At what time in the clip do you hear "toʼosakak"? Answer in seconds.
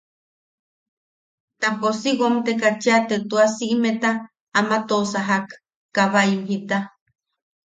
4.87-5.47